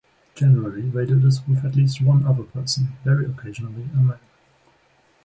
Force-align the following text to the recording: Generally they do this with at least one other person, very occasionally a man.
Generally 0.33 0.89
they 0.89 1.05
do 1.05 1.19
this 1.19 1.45
with 1.47 1.63
at 1.63 1.75
least 1.75 2.01
one 2.01 2.25
other 2.25 2.41
person, 2.41 2.95
very 3.03 3.23
occasionally 3.27 3.83
a 3.93 3.97
man. 4.01 4.19